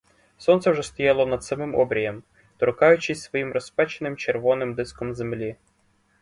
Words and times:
Сонце 0.39 0.71
вже 0.71 0.83
стояло 0.83 1.25
над 1.25 1.43
самим 1.43 1.75
обрієм, 1.75 2.23
торкаючись 2.57 3.21
своїм 3.21 3.51
розпеченим 3.51 4.17
червоним 4.17 4.73
диском 4.73 5.13
землі. 5.15 5.55